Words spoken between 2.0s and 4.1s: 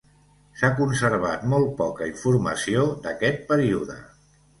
informació d'aquest període.